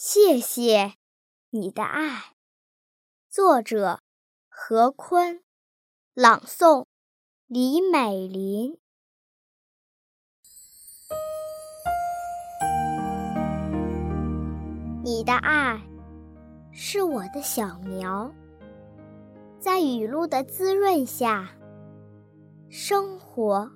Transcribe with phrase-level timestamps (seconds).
[0.00, 0.92] 谢谢
[1.50, 2.36] 你的爱。
[3.28, 3.98] 作者：
[4.48, 5.42] 何坤，
[6.14, 6.86] 朗诵：
[7.48, 8.78] 李美玲。
[15.02, 15.82] 你的爱
[16.70, 18.32] 是我的小苗，
[19.58, 21.50] 在雨露的滋润下
[22.68, 23.68] 生活。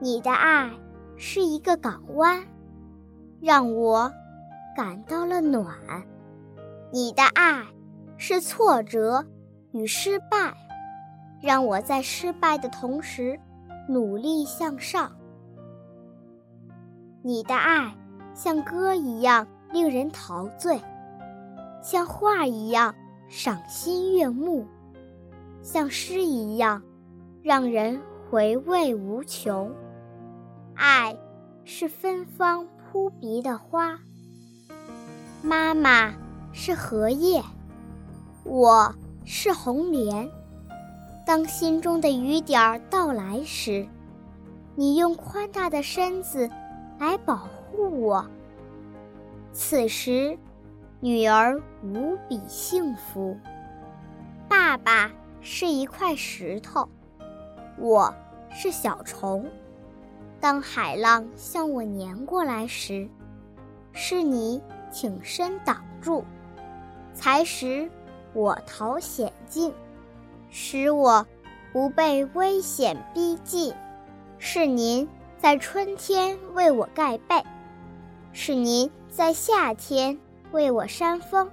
[0.00, 0.76] 你的爱
[1.16, 2.44] 是一个港湾，
[3.40, 4.12] 让我。
[4.74, 5.76] 感到了暖，
[6.90, 7.66] 你的爱
[8.16, 9.26] 是挫折
[9.72, 10.54] 与失败，
[11.42, 13.38] 让我在失败的同时
[13.88, 15.12] 努力向上。
[17.22, 17.94] 你的爱
[18.34, 20.80] 像歌一样令人陶醉，
[21.82, 22.94] 像画一样
[23.28, 24.66] 赏心悦目，
[25.62, 26.82] 像诗一样
[27.42, 28.00] 让人
[28.30, 29.70] 回味无穷。
[30.74, 31.14] 爱
[31.64, 33.98] 是芬芳扑鼻的花。
[35.44, 36.14] 妈妈
[36.52, 37.42] 是荷叶，
[38.44, 40.30] 我是红莲。
[41.26, 43.84] 当心中的雨点儿到来时，
[44.76, 46.48] 你用宽大的身子
[46.96, 48.24] 来保护我。
[49.52, 50.38] 此时，
[51.00, 53.36] 女儿无比幸福。
[54.48, 56.88] 爸爸是一块石头，
[57.78, 58.14] 我
[58.48, 59.44] 是小虫。
[60.38, 63.08] 当海浪向我碾过来时，
[63.92, 64.62] 是你。
[64.92, 66.22] 挺身挡住，
[67.14, 67.90] 才使
[68.34, 69.72] 我逃险境，
[70.50, 71.26] 使我
[71.72, 73.74] 不被危险逼近。
[74.38, 77.42] 是您在春天为我盖被，
[78.32, 80.18] 是您在夏天
[80.52, 81.50] 为我扇风，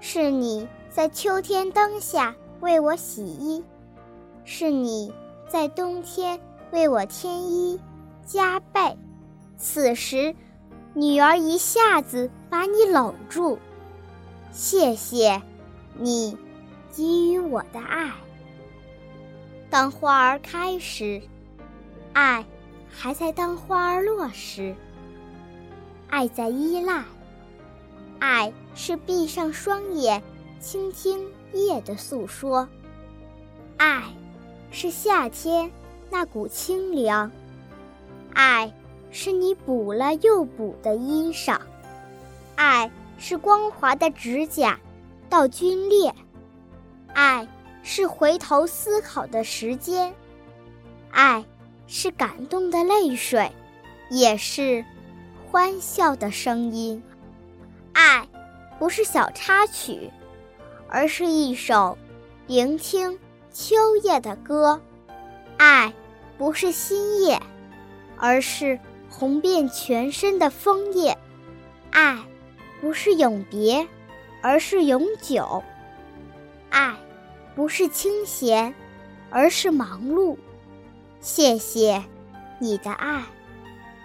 [0.00, 3.64] 是你在秋天灯下为我洗衣，
[4.44, 5.12] 是你
[5.48, 7.80] 在冬天为我添衣
[8.24, 8.96] 加被。
[9.58, 10.34] 此时。
[10.98, 13.58] 女儿一下子把你搂住，
[14.50, 15.42] 谢谢，
[15.92, 16.38] 你
[16.90, 18.10] 给予我的爱。
[19.68, 21.20] 当花儿开时，
[22.14, 22.46] 爱
[22.88, 24.74] 还在；当花儿落时，
[26.08, 27.04] 爱在依赖。
[28.18, 30.22] 爱是闭上双眼，
[30.60, 32.66] 倾听夜的诉说。
[33.76, 34.02] 爱
[34.70, 35.70] 是夏天
[36.08, 37.30] 那股清凉。
[38.32, 38.72] 爱。
[39.10, 41.58] 是你补了又补的衣裳，
[42.54, 44.78] 爱是光滑的指甲
[45.30, 46.14] 到皲裂，
[47.14, 47.48] 爱
[47.82, 50.12] 是回头思考的时间，
[51.10, 51.44] 爱
[51.86, 53.50] 是感动的泪水，
[54.10, 54.84] 也是
[55.50, 57.02] 欢笑的声音。
[57.94, 58.28] 爱
[58.78, 60.10] 不是小插曲，
[60.88, 61.96] 而是一首
[62.46, 63.18] 聆听
[63.50, 64.78] 秋叶的歌。
[65.56, 65.94] 爱
[66.36, 67.40] 不是新叶，
[68.18, 68.78] 而是。
[69.08, 71.16] 红遍全身的枫叶，
[71.90, 72.18] 爱
[72.80, 73.86] 不是永别，
[74.42, 75.62] 而是永久；
[76.70, 76.94] 爱
[77.54, 78.74] 不是清闲，
[79.30, 80.36] 而是忙碌。
[81.20, 82.02] 谢谢
[82.58, 83.24] 你的爱，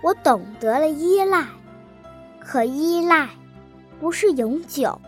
[0.02, 1.46] 我懂得了依赖。
[2.40, 3.30] 可依赖
[4.00, 5.00] 不是永久，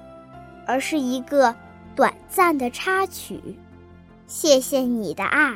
[0.67, 1.55] 而是一个
[1.95, 3.41] 短暂的插曲。
[4.27, 5.55] 谢谢你的爱，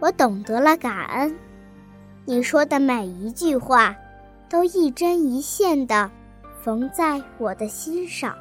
[0.00, 1.38] 我懂得了感恩。
[2.28, 3.96] 你说的每一句话，
[4.48, 6.10] 都一针一线的
[6.60, 8.36] 缝在我的心上。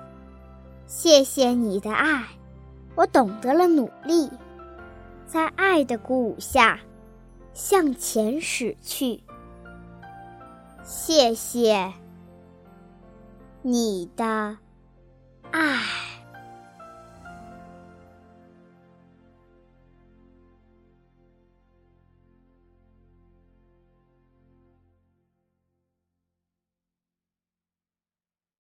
[0.87, 2.23] 谢谢你的爱，
[2.95, 4.27] 我懂得了努力，
[5.27, 6.79] 在爱的鼓舞下
[7.53, 9.21] 向前驶去。
[10.83, 11.93] 谢谢
[13.61, 14.57] 你的
[15.51, 16.04] 爱。